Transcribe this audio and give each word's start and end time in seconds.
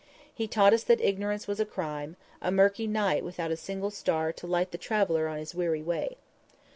He 0.33 0.47
taught 0.47 0.73
us 0.73 0.81
that 0.85 0.99
ignorance 0.99 1.47
was 1.47 1.59
a 1.59 1.63
crime, 1.65 2.15
a 2.41 2.49
murky 2.51 2.87
night 2.87 3.23
without 3.23 3.51
a 3.51 3.55
single 3.55 3.91
star 3.91 4.33
to 4.33 4.47
light 4.47 4.71
the 4.71 4.79
traveler 4.79 5.27
on 5.27 5.37
his 5.37 5.53
weary 5.53 5.83
way. 5.83 6.17